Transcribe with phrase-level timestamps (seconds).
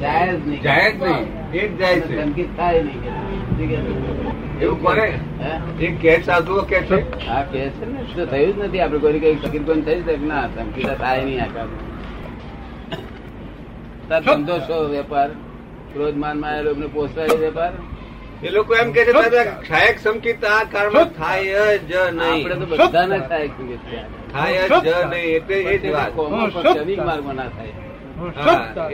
[0.00, 0.62] જાય જ નહીં.
[0.62, 1.26] જાય નહીં.
[1.52, 2.22] એ જાય છે.
[2.22, 4.64] સંકિત થાય નહીં કે શું કે છે?
[4.64, 5.20] એવું કરે?
[5.40, 5.86] હે?
[5.86, 7.04] કે સાધુઓ કે છે.
[7.26, 8.80] હા કે છે ને તો થયું જ નથી?
[8.80, 10.46] આપડે કોઈ કઈ સંકિત કોઈ થયું છે કે ના?
[10.46, 11.46] સંકિત થાય નહીં આ
[14.20, 15.30] ધંધો શો વેપાર?
[15.92, 17.72] ક્રોધમાનમાં માં લોકોને પોસાય વેપાર?
[18.42, 22.68] એ લોકો એમ કે છે દાદા સહાયક સંકિત આ કાળમાં થાય જ આપડે તો નહીં
[22.68, 23.80] બધાને થાય સંકિત
[24.32, 26.10] થાય જ નહીં એટલે એ જ વાત.
[26.10, 26.54] કોમર્સ
[26.98, 27.91] માર્ગમાં ના થાય.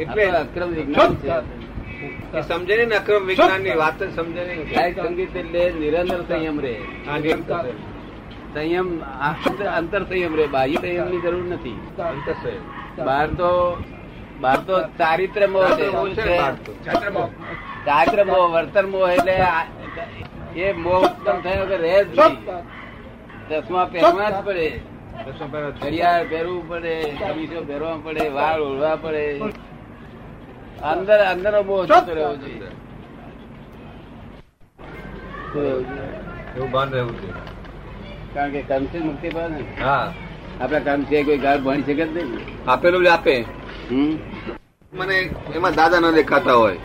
[0.02, 1.28] એટલે તો અક્રમ વિજ્ઞાન છે.
[2.48, 4.54] સમજે ને અક્રમ વિજ્ઞાનની વાત સમજે ને.
[4.70, 6.74] સહાયક સંગીત એટલે નિરંતર સંયમ રે.
[8.54, 8.88] સંયમ
[9.78, 10.44] અંતર સંયમ રે.
[10.56, 11.78] બાહ્ય સંયમની જરૂર નથી.
[12.10, 12.36] અંતર.
[13.06, 13.50] બહાર તો
[14.40, 15.66] બહાર તો ચારિત્ર મોહ.
[17.86, 19.36] ચારિત્ર મોહ વર્તન મોહ એટલે
[20.56, 22.36] એ મોહ ઉત્પન્ન થયો કે રહે જ નહીં.
[23.48, 24.68] ચશ્મા પહેરવા જ પડે.
[25.24, 29.40] ઘડિયાળ પહેરવું પડે કમીસો પહેરવા પડે વાળ ઓળવા પડે.
[30.82, 32.70] અંદર અંદર બહુ જતો રહેવો જોઈએ.
[35.52, 36.10] શું રહેવું જોઈએ?
[36.56, 37.28] એવું ભાન રહેવું છે
[38.34, 39.82] કારણ કે કર્મથી મુક્તિ પામે ને.
[39.82, 40.12] હા.
[40.60, 42.70] આપડા કર્મ છે કોઈ ગાળ ભણી શકે જ નહીં.
[42.70, 43.44] આપેલું આપે.
[43.90, 44.18] હમ?
[44.92, 46.76] મને એમાં દાદા ન દેખાતા હોય.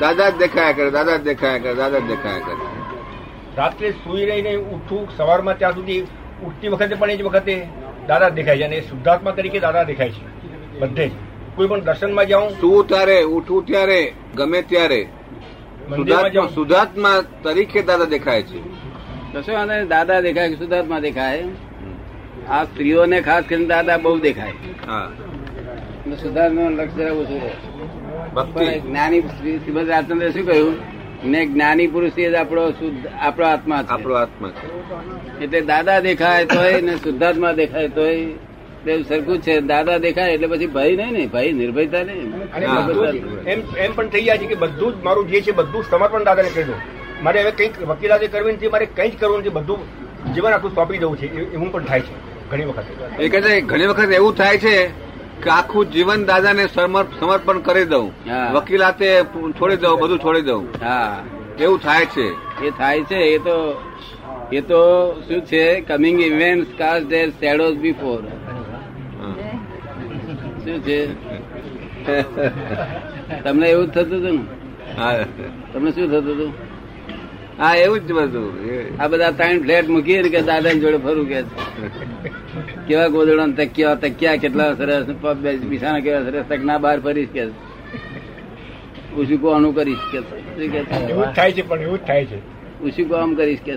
[0.00, 2.54] દાદા જ દેખાયા કરે દાદા જ દેખાયા કરે દાદા જ દેખાયા કરે.
[3.56, 6.06] રાત્રે સુઈ રહીને ઉઠું સવારમાં ત્યાં સુધી
[6.46, 7.68] ઉઠતી વખતે પણ એ જ વખતે
[8.08, 10.48] દાદા દેખાય છે અને શુદ્ધાત્મા તરીકે દાદા દેખાય છે.
[10.78, 11.10] બધે જ.
[11.54, 13.22] કોઈ પણ દર્શનમાં જાઉં શું ત્યારે?
[13.22, 14.12] ઉઠવું ત્યારે?
[14.34, 15.08] ગમે ત્યારે?
[15.96, 16.48] શુદ્ધાત્મા જાઉં.
[16.48, 18.58] શુદ્ધાત્મા તરીકે દાદા દેખાય છે.
[19.32, 21.44] કશો અને દાદા દેખાય કે શુદ્ધાત્મા દેખાય?
[22.48, 24.52] આ સ્ત્રીઓને ખાસ કરીને દાદા બહુ દેખાય.
[24.86, 25.12] હા.
[26.22, 27.50] શુદ્ધાત્મા લક્ષ્ય ઓછું રહે.
[28.34, 28.80] ભક્તિ.
[28.80, 30.97] જ્ઞાની શ્રી શ્રીમદ રાજચંદ્ર શું કહ્યું?
[31.24, 33.88] ને જ્ઞાની પુરુષ એ જ આપણો શુદ્ધ આપણો આત્મા છે.
[33.88, 35.44] આપણો આત્મા છે.
[35.44, 38.26] એટલે દાદા દેખાય તોય ને શુદ્ધાત્મા દેખાય તોય
[38.84, 39.60] તે સરખું જ છે.
[39.60, 42.34] દાદા દેખાય એટલે પછી ભય નહીં ને ભય નિર્ભયતા નહીં.
[43.46, 46.24] એમ એમ પણ થઈ જાય છે કે બધું જ મારું જે છે બધું જ સમર્પણ
[46.24, 46.74] દાદાને કરી દઉં
[47.22, 49.78] મારે હવે કંઈક વકીલાતે કરવી નથી મારે કંઈ જ કરવું નથી બધું
[50.34, 51.52] જીવન આખું સોંપી દઉં છે.
[51.54, 52.14] એવું પણ થાય છે
[52.50, 52.84] ઘણી વખત.
[53.20, 55.07] એ કહે છે ઘણી વખત એવું થાય છે
[55.46, 58.12] આખું જીવન દાદાને સમર- સમર્પણ કરી દઉં.
[58.52, 59.22] વકીલાતે
[59.60, 60.84] છોડી દઉં બધું છોડી દઉં.
[60.84, 61.22] હા.
[61.60, 62.28] એવું થાય છે.
[62.66, 63.82] એ થાય છે એ તો
[64.52, 65.80] એ તો શું છે?
[65.80, 68.22] Coming event cast their shadows before.
[70.64, 71.06] શું છે?
[73.44, 74.44] તમને એવું થતું હતું ને?
[75.00, 75.18] હા.
[75.72, 76.67] તમને શું થતું હતું?
[77.58, 78.50] હા એવું જ બધું
[78.98, 81.38] આ બધા ત્રણ ફ્લેટ મૂકીએ ને કે દાદા જોડે ફરું કે.
[82.86, 85.06] કેવા ગોદડા તકિયા તકિયા કેટલા સરસ
[85.64, 87.42] બિછાના કેવા સરસ તકના બહાર ફરીશ કે
[89.16, 90.18] ઉસુકો આનું કરીશ કે
[91.08, 92.38] એવું થાય છે પણ એવું થાય છે
[92.82, 93.74] ઉસુકો આમ કરીશ કે.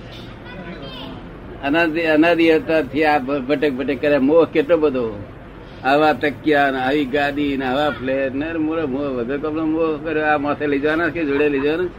[1.64, 5.06] અનાદિ અનાદિ અવતારથી આ ભટક ભટક કરે મોહ કેટલો બધો
[5.84, 10.28] આવા તકિયા ને આવી ગાડી ને આવા ફ્લેટ ને મોરે મોહ વગર કપડો મોહ કર્યો
[10.28, 11.90] આ માથે લઈ જવાના કે જોડે લઈ જવાના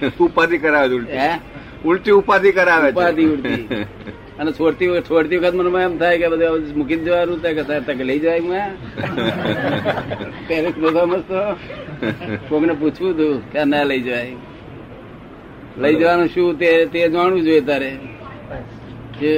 [0.20, 1.40] ઉપાધિ કરાવે છે
[1.84, 2.10] ઉલટી.
[2.10, 2.90] ઉપાધિ કરાવે.
[2.90, 3.66] ઉપાધિ ઉલટી.
[4.38, 8.18] અને છોડતી છોડતી વખત મને એમ થાય કે બધું મૂકી જવાનું થાય કે તકે લઈ
[8.18, 8.70] જવાય મેં
[10.48, 11.30] પેરેન્ટ્સ બધા મસ્ત.
[12.48, 14.36] કોકને પૂછવું હતું કે ના લઈ જવાય.
[15.78, 17.90] લઈ જવાનું શું તે તે જાણવું જોઈએ તારે.
[19.20, 19.32] કે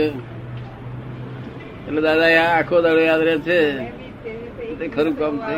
[1.87, 3.61] એટલે દાદા આખો દાડો યાદ રહે છે.
[4.79, 5.56] તે ખરું કામ છે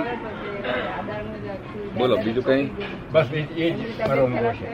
[1.96, 2.64] બોલો બીજું કઈ?
[3.12, 3.40] બસ એ
[3.70, 4.68] જ મારો અનુભવ છે.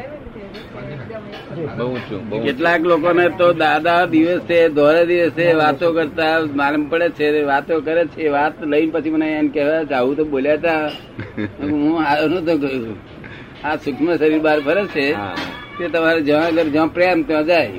[1.71, 7.75] બહુ ઊંચું કેટલાક લોકોને તો દાદા દિવસે દોરે દિવસે વાતો કરતા માલમ પડે છે વાતો
[7.83, 10.83] કરે છે વાત લઈને પછી મને એમ કહેવાય કે આવું તો બોલ્યા હતા
[11.63, 12.97] હું આવ્યો તો કહ્યું
[13.65, 15.07] આ સૂક્ષ્મ શરીર બહાર ફરે છે
[15.77, 17.71] તે તમારે જ્યાં આગળ જ્યાં પ્રેમ ત્યાં જાય.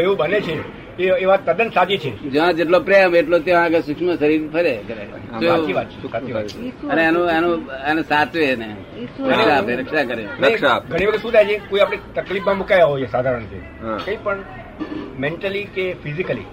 [0.00, 0.56] એવું બને છે.
[1.00, 2.10] એ એ વાત તદ્દન સાચી છે.
[2.32, 5.04] જ્યાં જેટલો પ્રેમ એટલો ત્યાં આગળ સૂક્ષ્મ શરીર ફરે કરે.
[6.90, 7.54] અને એનું એનું
[7.90, 8.68] એને સાચવે એને.
[9.28, 9.72] રક્ષા આપે.
[9.74, 10.24] રક્ષા કરે.
[10.40, 13.60] રક્ષા ઘણી વખત શું થાય છે કોઈ આપણે તકલીફમાં મુકાયા હોઈએ સાધારણ છે.
[14.04, 14.38] કઈ પણ
[15.18, 16.46] મેન્ટલી કે ફિઝિકલી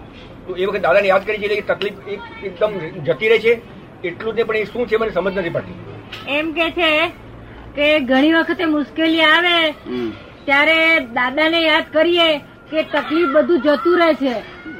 [0.47, 1.97] તો એ વખત દાદાને યાદ કરી છે એટલે તકલીફ
[2.43, 2.71] એકદમ
[3.03, 3.53] જતી રહે છે.
[4.03, 5.77] એટલું જ પણ એ શું છે મને સમજ નથી પડતી.
[6.35, 6.91] એમ કે છે
[7.75, 9.57] કે ઘણી વખતે મુશ્કેલી આવે.
[10.45, 10.79] ત્યારે
[11.13, 12.27] દાદાને યાદ કરીએ
[12.71, 14.35] કે તકલીફ બધું જતું રહે છે.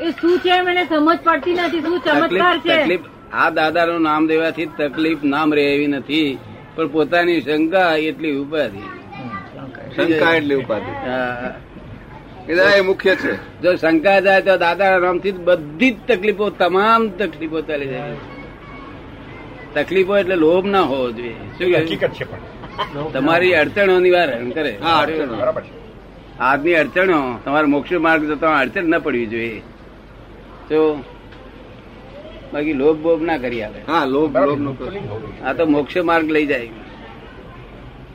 [0.05, 2.81] એ શું છે મને સમજ પડતી નથી શું ચમત્કાર છે?
[2.81, 3.05] તકલીફ.
[3.33, 6.37] આ દાદાનું નામ દેવાથી તકલીફ નામ રહે એવી નથી
[6.75, 8.83] પણ પોતાની શંકા એટલી ઉપાધિ.
[9.95, 10.91] શંકા એટલી ઉપાધિ.
[12.77, 13.61] એ મુખ્ય છે.
[13.61, 18.15] જો શંકા જાય તો દાદાના નામથી જ બધી જ તકલીફો તમામ તકલીફો ચાલી જાય.
[19.73, 21.35] તકલીફો એટલે લોભ ના હોવો જોઈએ.
[21.57, 23.11] શું હકીકત છે પણ.
[23.13, 24.77] તમારી અડચણો નિવારણ કરે.
[24.83, 25.35] હા, અડચણો.
[25.35, 25.86] બરાબર છે.
[26.39, 29.61] આજની અડચણો તમારા મોક્ષ માર્ગ જતા અડચણ ન પડવી જોઈએ.
[30.69, 30.79] તો
[32.51, 33.79] બાકી લોભ બોભ ના કરી આવે.
[33.87, 34.35] હા લોભ
[34.65, 34.81] લોભ.
[35.45, 36.69] આ તો મોક્ષ માર્ગ લઈ જાય.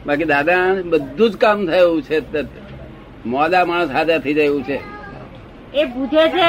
[0.06, 2.16] બાકી દાદા બધું જ કામ થાય એવું છે
[3.32, 4.78] મોદા માણસ હાજર થઈ જાય એવું છે.
[5.80, 6.48] એ પૂછે છે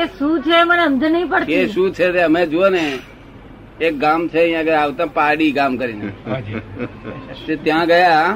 [0.00, 1.26] એ શું છે મને સમજ નહીં
[1.58, 2.84] એ શું છે તે અમે જુઓ ને.
[3.86, 6.08] એક ગામ છે અહીંયા આગળ આવતા પાડી ગામ કરીને.
[7.64, 8.30] ત્યાં ગયા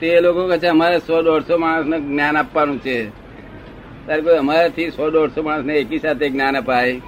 [0.00, 3.08] તે એ લોકો કહે છે અમારે સો દોઢસો માણસને જ્ઞાન આપવાનું છે.
[4.06, 7.00] ત્યારે કોઈ અમારાથી સો દોઢસો માણસને એકી સાથે જ્ઞાન અપાય.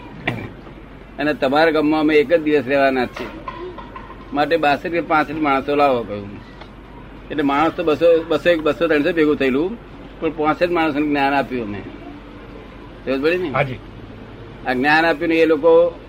[1.18, 3.26] અને તમારા ગામમાં અમે એક જ દિવસ રહેવાના છીએ.
[4.32, 6.30] માટે બાસઠ કે પાસઠ માણસો લાવો કહ્યું.
[7.30, 9.76] એટલે માણસ તો બસો બસો એક બસો ત્રણસો ભેગું થયેલું.
[10.20, 11.80] પણ પાંસઠ માણસોને જ્ઞાન આપ્યું અમે.
[13.04, 13.50] સમજ પડી ને?
[14.66, 16.00] આ જ્ઞાન આપ્યું ને એ લોકો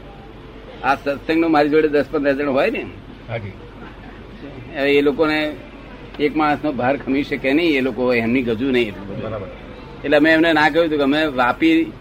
[0.84, 2.86] આ સત્સંગનો મારી જોડે દસ પંદર જણ હોય ને.
[4.80, 5.56] એ લોકોને
[6.20, 8.88] એક માણસનો ભાર ખમી શકે નહીં એ લોકો એમની ગજુ નહીં.
[8.88, 9.48] એટલું બધું બરાબર.
[10.06, 11.92] એટલે અમે એમને ના કહ્યું હતું કે અમે વાપી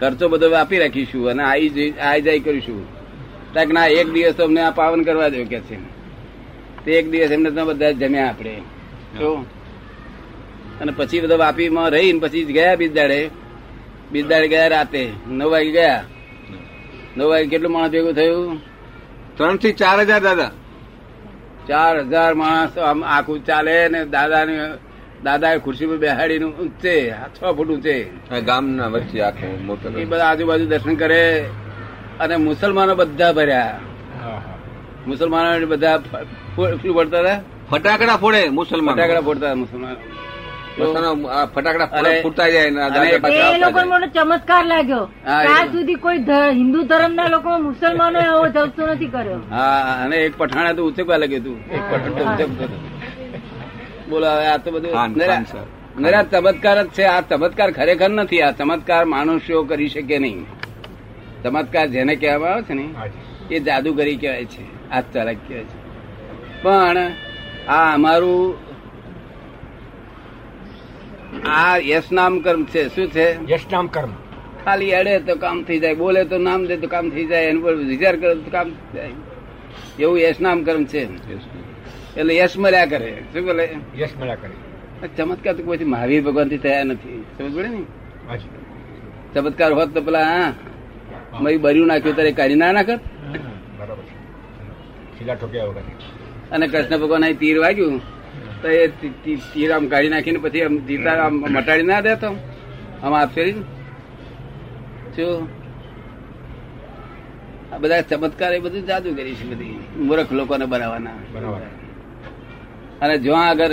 [0.00, 2.86] ખર્ચો બધો વાપી રાખીશું અને આવી જઈ- આઈ જાય કરીશું.
[3.54, 5.76] તાક ના એક દિવસ તો અમને આ પાવન કરવા દો કે છે.
[6.84, 8.54] તે એક દિવસ એમને તો બધા જમ્યા આપણે.
[9.18, 9.46] તો
[10.80, 13.30] અને પછી બધા વાપીમાં રહીને પછી ગયા બીજ બીજદાડે
[14.12, 15.10] બીજ દાડે ગયા રાતે.
[15.28, 16.04] નવ વાગે ગયા.
[17.16, 18.58] નવ વાગે કેટલું માણસ ભેગું થયું?
[19.36, 20.50] ત્રણથી ચાર હજાર દાદા.
[21.68, 24.56] ચાર હજાર માણસ આમ આખું ચાલે ને દાદા ને
[25.24, 26.94] દાદા ખુરશી પર બેહાડીને ઊંચે
[27.34, 27.96] છ ફૂટ ઊંચે
[28.30, 31.22] ગામ ગામના વચ્ચે આખો મોટો એ બધા આજુબાજુ દર્શન કરે
[32.20, 33.74] અને મુસલમાનો બધા ભર્યા
[34.20, 34.58] હા હા
[35.06, 35.96] મુસલમાનો બધા
[36.80, 36.96] શું
[37.70, 39.96] ફટાકડા ફોડે મુસલમાન ફટાકડા ફોડતા મુસલમાન
[41.54, 41.86] ફટાકડા
[42.22, 42.70] ફૂટતા જાય
[44.14, 45.04] ચમત્કાર લાગ્યો.
[45.24, 46.18] ત્યાં સુધી કોઈ
[46.52, 49.38] હિન્દુ ધર્મ ના લોકો મુસલમાનો એવો જલસો નથી કર્યો.
[49.50, 51.56] હા અને એક પઠાણે તો ઉચકવા લાગ્યું હતું.
[51.70, 52.36] એક પઠાણ.
[52.36, 52.44] તો
[54.10, 54.90] બોલો હવે આ તો બધું.
[56.00, 57.04] નરા ચમત્કાર જ છે.
[57.04, 58.42] આ ચમત્કાર ખરેખર નથી.
[58.42, 60.46] આ ચમત્કાર માણસો કરી શકે નહીં.
[61.44, 62.86] ચમત્કાર જેને કહેવામાં આવે છે ને
[63.50, 64.90] એ જાદુગરી કહેવાય છે.
[64.90, 65.78] આ ચાલક કહેવાય છે.
[66.62, 66.96] પણ
[67.68, 68.65] આ અમારું
[71.46, 72.88] આ યશ નામ કર્મ છે.
[72.94, 73.52] શું છે?
[73.52, 74.12] યશ નામ કર્મ
[74.64, 75.94] ખાલી અડે તો કામ થઈ જાય.
[75.94, 77.44] બોલે તો નામ દે તો કામ થઈ જાય.
[77.44, 79.10] એનું પર વિચાર કરે તો કામ થઈ જાય.
[79.98, 81.02] એવું યશ નામ કર્મ છે.
[82.16, 83.22] એટલે યશ મળ્યા કરે.
[83.32, 83.76] શું બોલે?
[83.96, 85.08] યશ મળ્યા કરે.
[85.16, 87.24] ચમત્કાર તો કોઈ મહાવીર ભગવાનથી થયા નથી.
[87.38, 87.82] સમજ પડે ને?
[89.34, 90.52] ચમત્કાર હોત તો પેલા હા
[91.40, 93.00] મય બર્યું નાખ્યું ત્યારે કાઢી ના નાખત?
[93.78, 93.96] બરાબર
[96.52, 98.00] અને કૃષ્ણ ભગવાન તીર વાગ્યું.
[98.62, 98.86] તો એ
[99.52, 102.36] તીર આમ કાઢી નાખીને પછી આમ તીર આમ મટાડી ના દેતો.
[103.02, 103.52] આમ આપશે
[105.16, 105.48] શું
[107.72, 109.78] આ બધા ચમત્કાર એ બધું જાદુગરી છે બધી.
[109.96, 111.10] મૂર્ખ લોકોને બનાવવાના.
[111.32, 111.60] બરાબર.
[113.02, 113.70] અને જો આગળ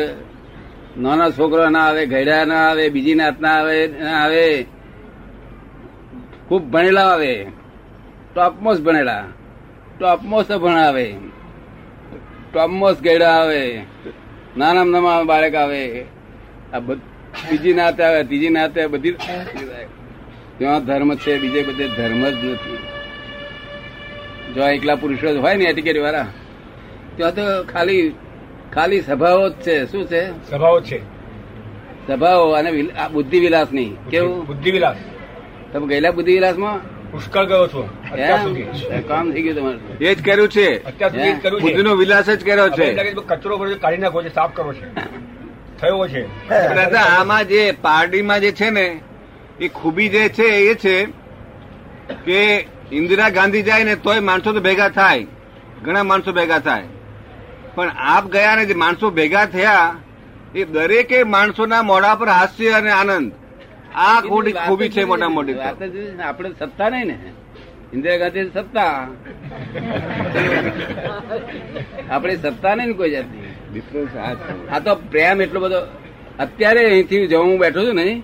[0.97, 4.65] નાના છોકરો ના આવે ઘડા ના આવે બીજી નાત ના આવે ના આવે
[6.47, 7.47] ખૂબ ભણેલા આવે.
[8.35, 9.23] ટોપમોસ્ટ ભણેલા.
[9.99, 11.15] ટોપમોસ્ટ ભણાવે.
[12.53, 13.81] ટોપમોસ્ટ ગયડા આવે.
[14.57, 15.81] નાના નાના બાળક આવે.
[16.73, 16.79] આ
[17.49, 19.11] બીજી નાત આવે ત્રીજી નાત આવે બધી
[20.57, 22.77] ત્યાં ધર્મ છે બીજે બધે ધર્મ જ નથી.
[24.53, 26.27] જો એકલા પુરુષો જ હોય ને એટીકેટ વાળા
[27.15, 27.41] ત્યાં તો
[27.73, 28.13] ખાલી
[28.73, 29.75] ખાલી સભાઓ જ છે.
[29.91, 30.21] શું છે?
[30.51, 30.99] સભાઓ છે.
[32.07, 34.47] સભાઓ અને આ બુદ્ધિ વિલાસ નહીં કેવું?
[34.47, 34.97] બુદ્ધિ વિલાસ.
[35.73, 36.77] તમે ગયેલા બુદ્ધિ વિલાસમાં
[37.13, 38.11] પુષ્કળ ગયો છું.
[38.11, 38.61] અત્યાર સુધી.
[39.07, 39.97] કામ થઈ ગયું તમારું.
[40.01, 40.83] એ જ કર્યું છે.
[40.83, 41.63] અત્યાર સુધી કર્યું છે.
[41.63, 42.93] બુદ્ધિનો વિલાસ જ કર્યો છે.
[43.27, 44.93] કચરો ભર્યો કાઢી નાખો છે સાફ કરો છે.
[45.81, 46.49] થયો છે.
[46.49, 48.99] દાદા આમાં જે પાર્ટીમાં જે છે ને
[49.59, 51.05] એ ખૂબી જે છે એ છે
[52.25, 55.27] કે ઇન્દિરા ગાંધી જાય ને તોય માણસો તો ભેગા થાય.
[55.83, 56.83] ઘણા માણસો ભેગા થાય.
[57.75, 59.95] પણ આપ ગયા ને જે માણસો ભેગા થયા
[60.55, 63.31] એ દરેકે માણસોના મોઢા પર હાસ્ય અને આનંદ.
[63.95, 65.53] આ ખોટી ખૂબી છે મોટા મોટી
[66.23, 67.17] આપણે સત્તા નહીં ને.
[67.93, 69.07] ઇન્દિરા ગાંધી સત્તા.
[72.09, 73.43] આપણે સત્તા નહીં ને કોઈ જાતની.
[73.73, 74.15] ડિફરન્સ
[74.71, 75.81] આ તો પ્રેમ એટલો બધો.
[76.39, 78.23] અત્યારે અહીંથી જો હું બેઠો છું ને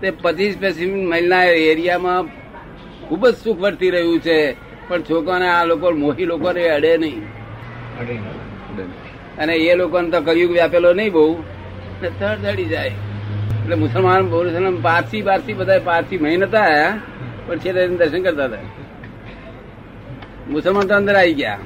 [0.00, 2.22] તે પચીસ પચીસ માઇલના એરિયામાં
[3.08, 4.38] ખૂબ જ સુખ વર્તી રહ્યું છે.
[4.88, 7.22] પણ છોકરાને આ લોકો મોહી લોકોને અડે નહીં.
[9.38, 11.42] અને એ લોકોને તો કળિયુગ વ્યાપેલો નહીં બહુ.
[12.20, 12.92] તરત જાય.
[13.66, 16.98] એટલે મુસલમાન મુસલમાન પારસી પારસી બધા પારસી મહી નતા આયા
[17.46, 18.56] પણ છે દર્શન કરતા હતા.
[20.50, 21.58] મુસલમાન તો અંદર આવી ગયા.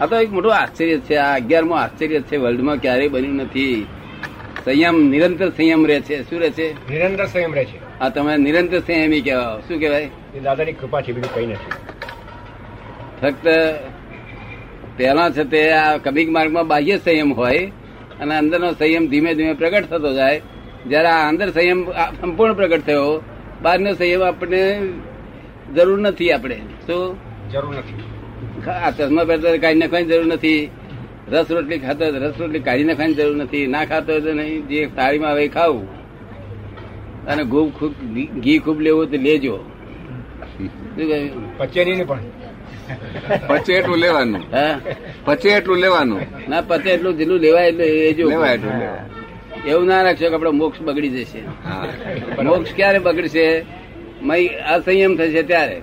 [0.00, 3.86] આ તો એક મોટું આશ્ચર્ય છે આ અગિયારમું આશ્ચર્ય છે વર્લ્ડમાં ક્યારેય બન્યું નથી.
[4.64, 6.30] સંયમ નિરંતર સંયમ રહે છે.
[6.30, 6.90] શું રહે છે?
[6.90, 8.00] નિરંતર સંયમ રહે છે.
[8.00, 10.10] આ તમે નિરંતર સંયમી કહેવાય શું કહેવાય?
[10.34, 11.72] એ દાદાની કૃપા છે બીજું કઈ નથી.
[13.22, 13.46] ફક્ત
[14.96, 17.72] પહેલા છે તે આ કબીક માર્ગમાં બાહ્ય સંયમ હોય
[18.20, 20.40] અને અંદરનો સંયમ ધીમે ધીમે પ્રગટ થતો જાય.
[20.86, 23.22] જ્યારે આ અંદર સંયમ સંપૂર્ણ પ્રગટ થયો
[23.62, 24.80] બહારનો સંયમ આપણને
[25.74, 26.56] જરૂર નથી આપણે.
[26.86, 27.16] શું?
[27.50, 28.02] જરૂર નથી.
[28.70, 30.70] આ ચશ્મા પહેરતા કાઢી નાખવાની જરૂર નથી.
[31.28, 33.66] રસ રોટલી ખાતો રસ રોટલી કાઢી નાખવાની જરૂર નથી.
[33.66, 34.66] ના ખાતો હોય તો નહીં.
[34.66, 35.98] જે થાળીમાં આવે ખાવું.
[37.26, 39.56] અને ઘૂબ ખૂબ ઘી- ઘી ખૂબ લેવું તો લેજો.
[39.56, 41.58] શું કહ્યું?
[41.58, 42.18] પચે નહીં પણ.
[43.48, 44.42] પછી એટલું લેવાનું.
[44.50, 44.74] પચે
[45.24, 46.20] પછી એટલું લેવાનું.
[46.48, 48.74] ના પચે એટલું જેટલું લેવાય એટલું લેજો લેવાય એટલું
[49.66, 51.40] એવું ના રાખશો કે આપડે મોક્ષ બગડી જશે.
[52.42, 53.46] મોક્ષ ક્યારે બગડશે?
[54.74, 55.78] અસંયમ થશે ત્યારે.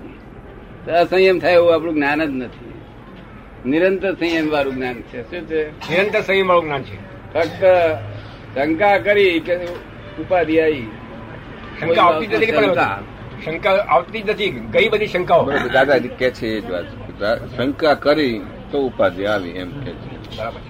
[0.91, 2.73] અસંયમ થાય એવું આપણું જ્ઞાન જ નથી.
[3.69, 5.21] નિરંતર સંયમ વાળું જ્ઞાન છે.
[5.21, 5.61] શું છે?
[5.91, 6.97] નિરંતર સંયમ વાળું જ્ઞાન છે.
[7.33, 7.63] ફક્ત
[8.55, 9.55] શંકા કરી કે
[10.21, 10.87] ઉપાધિ આવી
[11.79, 12.99] શંકા.
[13.43, 13.71] શંકા.
[13.95, 14.49] આવતી જ નથી.
[14.73, 15.43] ગઈ બધી શંકાઓ.
[15.51, 16.85] દાદા દાદાજી કે છે એ જ વાત.
[17.57, 20.37] શંકા કરી તો ઉપાધિ આવી એમ કે છે.
[20.37, 20.61] બરાબર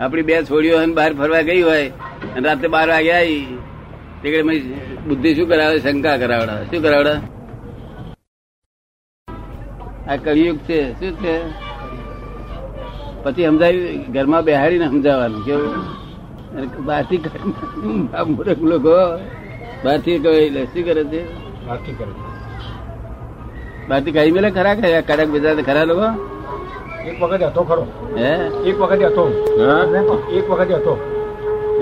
[0.00, 1.88] આપણી બે છોડીઓ બહાર ફરવા ગઈ હોય
[2.36, 3.58] અને રાતે બાર વાગે આવી
[5.08, 7.18] બુદ્ધિ શું કરાવે શંકા કરાવડા શું કરાવડા
[10.08, 11.34] આ કળિયુગ છે શું છે?
[13.24, 16.84] પછી સમજાવી ઘરમાં બેહાડીને સમજાવવાનું કેવું?
[16.86, 17.20] બહારથી
[18.14, 18.96] આ મૂર્ખ લોકો.
[19.84, 21.41] બહારથી કહી શું કરે છે?
[21.68, 22.12] નથી કરે
[23.88, 26.28] બાકી કાઢી મેલે ખરા કે કડક બીજા ખરા લોકો?
[27.04, 27.86] એક વખત હતો ખરો.
[28.16, 28.34] હે?
[28.68, 29.30] એક વખત હતો.
[30.32, 30.98] એક વખત હતો.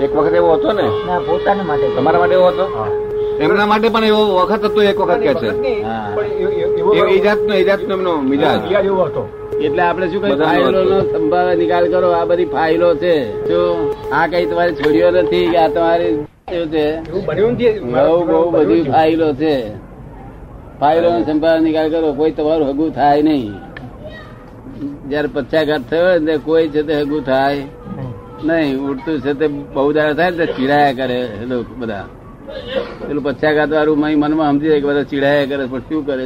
[0.03, 0.81] એક વખત એવો હતો ને?
[1.19, 1.95] પોતાના માટે.
[1.95, 2.97] તમારા માટે એવો હતો?
[3.41, 5.47] એમના માટે પણ એવો વખત હતો એક વખત કે છે?
[5.47, 8.71] એ- એ જાતનો એ જાતનો એમનો મિજાજ.
[8.71, 9.49] એવો હતો.
[9.61, 12.11] એટલે આપણે શું કઈ ફાઇલો નો સંભાવે નિકાલ કરો.
[12.11, 13.31] આ બધી ફાઇલો છે.
[13.47, 17.01] જો આ કઈ તમારી છોડીઓ નથી કે આ તમારી છે.
[17.79, 19.55] બહુ બહુ બધી ફાઇલો છે.
[20.79, 23.51] ફાઇલો નો સંભાળ નિકાલ કરો કોઈ તમારું હગું થાય નહીં.
[25.09, 27.63] જયારે પચ્છાઘાત થયો ને કોઈ છે તે હગું થાય
[28.43, 28.79] નહીં.
[28.79, 31.17] ઉડતું છે તે બહુ દાડા થાય ને ચીડાયા કરે
[31.47, 32.05] લોકો બધા.
[33.07, 36.25] પેલું પચ્છાઘાત વાળું મારી મનમાં સમજી જાય કે બધા ચીડાયા કરે પણ શું કરે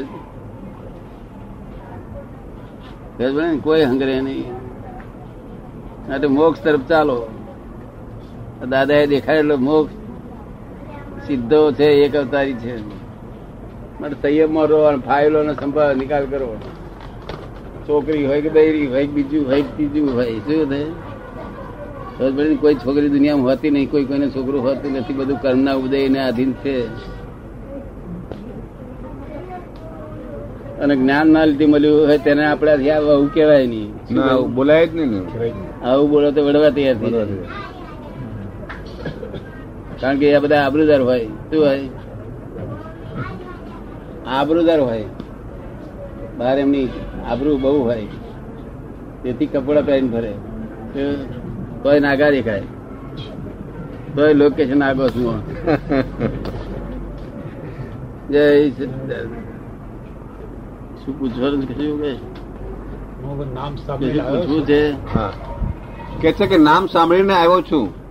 [3.20, 3.58] ને?
[3.64, 4.46] કોઈ હંગરે નહીં.
[6.30, 7.28] મોક્ષ તરફ ચાલો.
[8.70, 9.94] દાદા એ દેખાડેલો મોક્ષ
[11.28, 12.76] સિદ્ધો છે એક અવતારી છે.
[14.00, 16.50] માટે સંયમમાં રહો અને ફાઇલો નો સંભાળ નિકાલ કરો
[17.88, 20.90] છોકરી હોય કે બૈરી હોય બીજું હોય ત્રીજું હોય શું થાય?
[22.62, 26.52] કોઈ છોકરી દુનિયામાં હોતી નહીં કોઈ કોઈને છોકરું હોતું નથી બધું કર્મના ઉદય ને આધીન
[26.64, 26.76] છે.
[30.84, 33.90] અને જ્ઞાન ના લીધે મળ્યું હોય તેને આપણાથી આવું કહેવાય નહીં.
[34.30, 35.14] આવું બોલાય જ નહીં
[35.84, 37.38] આવું બોલો તો વડવા તૈયાર થઈ જાય.
[40.02, 41.26] કારણ કે એ બધા આબરૂદાર હોય.
[41.26, 41.90] શું હોય?
[44.28, 45.06] આબરૂદાર હોય.
[46.38, 46.88] બહાર એમની
[47.30, 48.08] આબરૂ બહુ હોય.
[49.24, 50.34] તેથી કપડા પહેરીને ફરે.
[51.84, 52.64] તોય નાગા દેખાય.
[54.16, 55.30] તોય લોકેશન આગો શું
[58.28, 58.70] જય
[61.00, 62.12] શું પૂછવાનું શું કે?
[63.54, 64.92] નામ સાંભળી પૂછવું છે?
[64.92, 65.34] હા.
[66.22, 68.05] કે છે કે નામ સાંભળીને આવ્યો છું?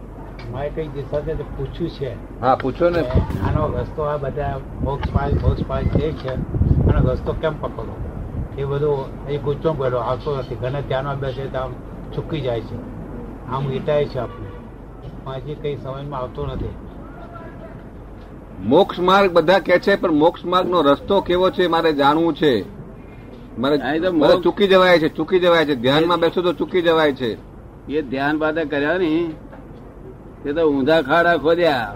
[0.55, 2.41] મારે કઈ દિશા છે પૂછ્યું છે.
[2.41, 3.01] હા પૂછો ને.
[3.01, 7.97] આનો રસ્તો આ બધા મોક્ષ પાય મોક્ષ પાય જે છે આનો રસ્તો કેમ પકડો
[8.59, 10.55] એ બધું એ ગુચ્ચો ગયેલો આવતો નથી.
[10.55, 11.73] ઘણા ધ્યાનમાં બેસે તો આમ
[12.15, 12.77] ચૂકી જાય છે.
[13.51, 14.47] આમ વીટાય છે આપણે.
[15.25, 16.69] પણ હજી કઈ સમયમાં આવતો નથી.
[18.63, 22.65] મોક્ષ માર્ગ બધા કે છે પણ મોક્ષ માર્ગ નો રસ્તો કેવો છે મારે જાણવું છે.
[23.59, 23.79] મારે
[24.43, 25.75] ચૂકી જવાય છે ચૂકી જવાય છે.
[25.75, 27.37] ધ્યાનમાં બેસો તો ચૂકી જવાય છે.
[27.93, 29.31] એ ધ્યાન બાદ કર્યા ને.
[30.45, 31.95] તે તો ઊંધા ખાડા ખોદ્યા.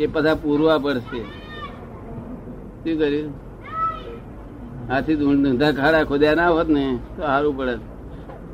[0.00, 1.22] એ બધા પૂરવા પડશે.
[2.84, 3.34] શું કર્યું?
[4.92, 7.74] આથી ઊંધા ખાડા ખોદ્યા ના હોત ને તો સારું પડે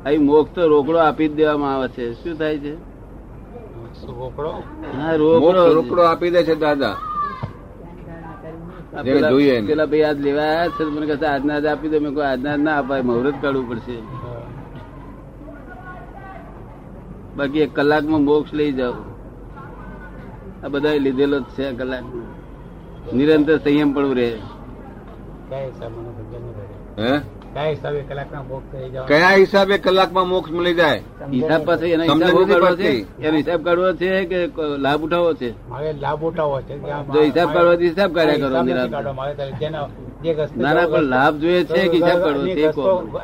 [0.05, 2.13] અહીં મોક્ષ તો રોકડો આપી જ દેવામાં આવે છે.
[2.13, 2.75] શું થાય છે?
[2.75, 4.63] રોકડો?
[5.01, 5.73] હા રોકડો.
[5.73, 6.95] રોકડો આપી દે છે દાદા.
[9.03, 11.99] પેલા- ભાઈ આજ લેવા આવ્યા છે મને કહે છે, આજના જ આપી દો.
[11.99, 13.01] મેં કોઈ આજના જ ના અપાય.
[13.01, 14.18] મુહૂર્ત કાઢવું પડશે.
[17.39, 18.93] બાકી એક કલાકમાં મોક્ષ લઈ જાઓ.
[20.63, 22.03] આ બધા લીધેલો જ છે કલાક
[23.13, 24.39] નિરંતર સંયમ પડવું રહે.
[27.01, 27.19] હે?
[27.53, 31.01] કયા હિસાબે કલાકના ભોગ થઈ જાવ કયા હિસાબે કલાકમાં મોક્ષ મળી જાય?
[31.31, 32.91] હિસાબ પાસે એનો હિસાબ કાઢવો છે?
[33.21, 34.39] એનો હિસાબ કાઢવો છે કે
[34.85, 35.49] લાભ ઉઠાવવો છે?
[35.69, 38.95] મારે લાભ ઉઠાવવો છે આ જો હિસાબ કાઢવાથી હિસાબ કાઢ્યા કરો હિસાબ નથી નિરાંતે.
[38.95, 39.13] કાઢવો.
[39.13, 39.81] મારે તારે જેનો
[40.23, 42.63] જે રસ્તે ના ના પણ લાભ જોઈએ છે કે હિસાબ કાઢવો છે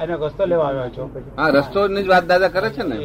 [0.04, 1.04] એનો રસ્તો લેવા આવ્યો છો.
[1.38, 2.98] હા રસ્તો ની જ વાત દાદા કરે છે ને?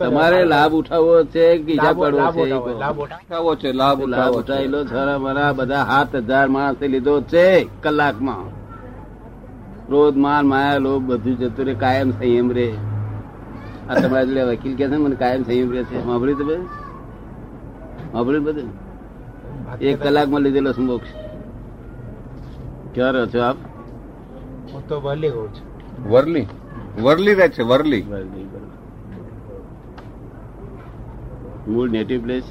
[0.00, 3.02] તમારે લાભ ઉઠાવવો છે કે હિસાબ કાઢવો છે એ લાભ ઉઠાવો.
[3.02, 7.46] ઉઠાવો છે લાભ લાભ ઉઠાવેલો છરા મરા બધા સાત હજાર માણસે લીધો છે
[7.82, 8.44] કલાકમાં.
[9.86, 12.68] ક્રોધ માન માયા લોભ બધું જતું રે કાયમ સંયમ રે
[13.90, 15.98] આ તમારા એટલે વકીલ કે છે મને કાયમ સંયમ રે છે.
[16.04, 16.56] સાંભળ્યું તમે?
[18.12, 18.68] સાંભળ્યું બધું?
[19.80, 21.10] એક કલાકમાં લીધેલો મોક્ષ
[22.94, 23.56] ક્યાં રહો છો આપ?
[24.72, 25.66] હું તો વલી કહું છું.
[26.10, 26.46] વરલી?
[27.02, 28.02] વરલી રહે છે વરલી.
[31.68, 32.44] મૂળ નેટિવ પ્લેસ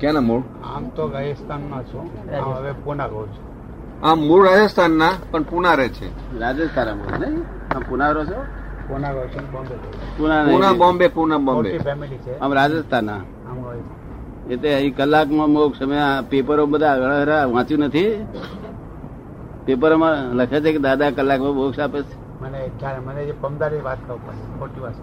[0.00, 0.42] ક્યાંના મૂળ?
[0.64, 2.06] આમ તો રાજસ્થાનમાં છું.
[2.28, 3.51] હવે પૂના કહું છું.
[4.02, 6.06] આ મૂળ રાજસ્થાનના પણ પુનારે છે.
[6.38, 7.44] રાજસ્થાનમાં નહીં?
[7.74, 8.38] આમ પુના રહો છો
[8.88, 9.12] પુના
[9.52, 9.74] બોમ્બે.
[10.16, 11.38] પુના પુના બોમ્બે પુના
[11.84, 12.38] ફેમિલી છે.
[12.38, 13.20] આમ રાજસ્થાનના.
[13.48, 13.82] આમ હોય.
[14.50, 18.26] એટલે અહીં કલાકમાં મોક્ષ અમે આ પેપરો બધા આગળ હરા વાંચ્યું નથી.
[19.66, 22.14] પેપરોમાં લખે છે કે દાદા કલાકમાં મોક્ષ આપે છે.
[22.42, 22.70] મને
[23.06, 24.96] મને જે પમદારી વાત ખબર પડે ખોટી વાત.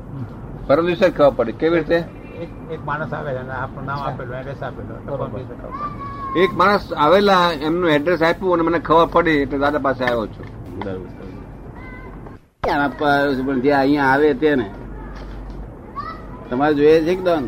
[0.67, 1.51] પરમ દિવસે જ ખબર પડે.
[1.51, 1.97] કેવી રીતે?
[2.41, 5.71] એક એક માણસ આવે છે અને આપણું નામ આપેલું એડ્રેસ આપેલું તો પરમ દિવસે ખબર
[5.79, 6.18] પડી.
[6.37, 10.47] એક માણસ આવેલા એમનું એડ્રેસ આપ્યું અને મને ખબર પડી એટલે દાદા પાસે આવ્યો છું.
[12.99, 14.67] પણ જે અહીંયા આવે તેને
[16.49, 17.43] તમારે જોઈએ છે કે દોન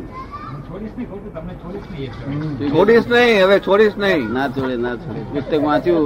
[2.73, 4.27] છોડીશ નહીં હવે છોડીશ નહીં.
[4.35, 5.21] ના છોડે ના છોડે.
[5.33, 6.03] પુસ્તક વાંચ્યું.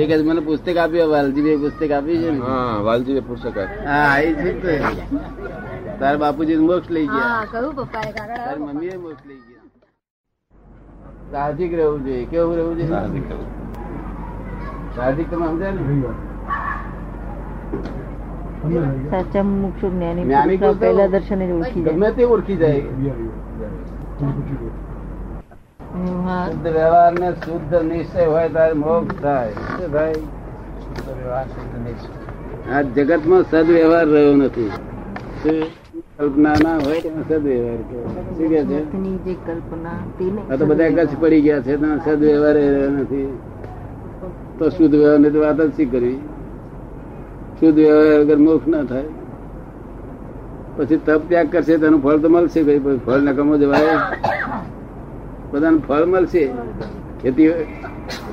[0.00, 2.40] એક જ મને પુસ્તક આપ્યું વાલજીભાઈ પુસ્તક આપ્યું છે ને.
[2.48, 3.86] હા વાલજી પુસ્તક આપ્યું.
[3.86, 4.72] હા આવી છે
[5.98, 7.44] તારા બાપુજી મોક્ષ લઈ ગયા.
[7.52, 9.51] તારી મમ્મીએ મોક્ષ લઈ ગયા.
[11.32, 12.24] સાહજિક રહેવું જોઈએ.
[12.24, 12.90] કેવું રહેવું જોઈએ?
[14.96, 15.82] સાહજિક તમે સમજાય ને?
[26.46, 27.12] શુદ્ધ વ્યવહાર
[27.82, 29.52] નિશ્ચય હોય ત્યારે મોક્ષ થાય.
[29.92, 30.22] ભાઈ
[32.72, 34.70] આ જગતમાં સદવ્યવહાર રહ્યો નથી?
[36.22, 38.24] કલ્પના ના હોય સદવ્યવહાર કહેવાય.
[38.36, 39.34] શું કે છે?
[39.46, 39.94] કલ્પના
[40.50, 42.56] આ તો બધા કચ્છ પડી ગયા છે ત્યાં સદવ્યવહાર
[42.90, 43.38] નથી.
[44.58, 46.18] તો શુદ્ધ વ્યવહારની વાત જ શી કરવી?
[47.60, 49.04] શુદ્ધ વ્યવહાર વગર મોક્ષ ના થાય.
[50.76, 53.98] પછી તપ ત્યાગ કરશે તેનું ફળ તો મળશે ભાઈ ફળ નકામો જવાય.
[55.52, 56.44] બધાને ફળ મળશે.
[57.22, 57.50] ખેતી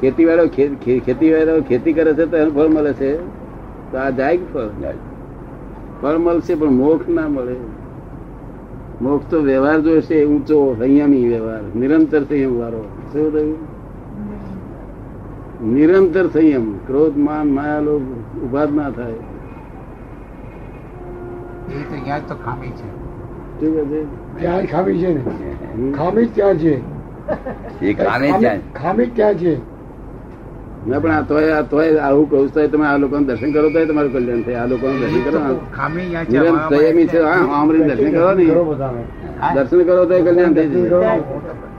[0.01, 3.11] ખેતી વાળો ખેતી વાળો ખેતી કરે છે તો એનું ફળ મળે છે.
[3.91, 4.69] તો આ જાય ફળ?
[6.01, 7.55] ફળ મળશે પણ મોક્ષ ના મળે.
[9.01, 11.61] મોક્ષ તો વ્યવહાર જોશે ઊંચો સંયમી વ્યવહાર.
[11.75, 12.81] નિરંતર સંયમ વાળો.
[13.13, 13.57] શું થયું?
[15.73, 16.77] નિરંતર સંયમ.
[16.77, 18.01] ક્રોધ માન માયા લોભ
[18.43, 19.11] ઊભા જ ના થાય.
[19.11, 19.15] એ
[21.81, 22.99] તો યાદ ખામી છે.
[24.41, 25.91] ત્યાં ખામી છે ને?
[25.91, 26.81] ખામી ત્યાં છે.
[28.73, 29.78] ખામી ત્યાં છે.
[30.87, 33.79] ના પણ આ તોય આ તોય આવું કહું તો તમે આ લોકોનું દર્શન કરો તો
[33.85, 34.57] તમારું કલ્યાણ થાય.
[34.57, 35.39] આ લોકોનું દર્શન કરો.
[36.69, 37.19] સંયમી છે.
[37.19, 38.45] આમરી દર્શન કરો ને
[39.55, 40.97] દર્શન કરો તો કલ્યાણ થઈ જશે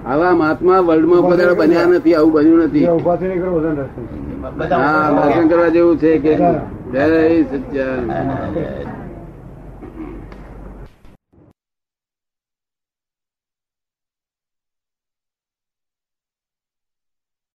[0.07, 2.87] આવા મહાત્મા વર્લ્ડમાં બધા બન્યા નથી આવું બન્યું નથી.
[4.73, 6.33] હા દર્શન કરવા જેવું છે કે
[6.93, 7.05] જય
[7.43, 8.11] સચ્ચિદાનંદ